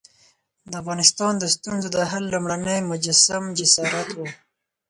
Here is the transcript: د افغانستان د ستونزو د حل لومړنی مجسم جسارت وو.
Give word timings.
د 0.69 0.73
افغانستان 0.81 1.33
د 1.37 1.43
ستونزو 1.55 1.87
د 1.93 1.97
حل 2.11 2.23
لومړنی 2.33 2.79
مجسم 2.91 3.43
جسارت 3.57 4.09
وو. 4.13 4.25